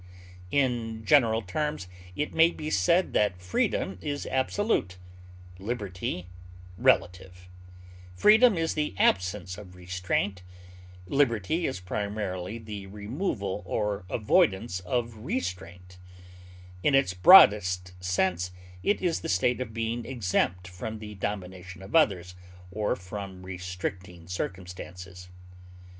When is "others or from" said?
21.95-23.45